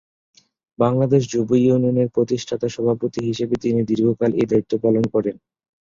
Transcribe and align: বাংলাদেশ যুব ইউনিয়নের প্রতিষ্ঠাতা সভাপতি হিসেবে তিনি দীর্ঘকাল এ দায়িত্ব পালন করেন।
বাংলাদেশ 0.79 1.21
যুব 1.33 1.49
ইউনিয়নের 1.59 2.09
প্রতিষ্ঠাতা 2.15 2.67
সভাপতি 2.69 3.19
হিসেবে 3.29 3.55
তিনি 3.63 3.79
দীর্ঘকাল 3.89 4.31
এ 4.33 4.43
দায়িত্ব 4.51 4.73
পালন 4.83 5.03
করেন। 5.13 5.35